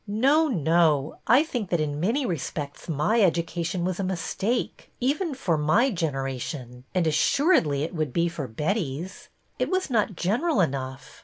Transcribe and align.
No, 0.07 0.47
no! 0.47 1.19
I 1.27 1.43
think 1.43 1.69
that 1.69 1.79
in 1.79 1.99
many 1.99 2.25
respects 2.25 2.89
my 2.89 3.21
education 3.21 3.85
was 3.85 3.99
a 3.99 4.03
mistake, 4.03 4.89
even 4.99 5.35
for 5.35 5.59
my 5.59 5.91
generation, 5.91 6.85
and 6.95 7.05
assuredly 7.05 7.83
it 7.83 7.93
would 7.93 8.11
be 8.11 8.27
for 8.27 8.47
Betty's. 8.47 9.29
It 9.59 9.69
was 9.69 9.91
not 9.91 10.15
general 10.15 10.59
enough. 10.59 11.19